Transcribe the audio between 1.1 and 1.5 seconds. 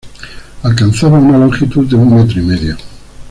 una